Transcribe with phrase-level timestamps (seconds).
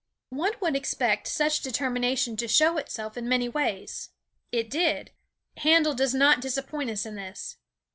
[0.31, 4.09] One would expect such determination to show itself in many ways.
[4.51, 5.11] It did.
[5.57, 7.57] Handel does not disappoint us in this.